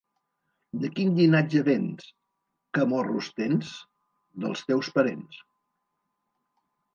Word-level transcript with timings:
De 0.83 0.87
quin 0.93 1.11
llinatge 1.17 1.59
vens, 1.67 2.07
que 2.77 2.85
morros 2.93 3.29
tens? 3.41 3.75
—Dels 4.39 4.65
teus 4.71 4.91
parents. 4.97 5.39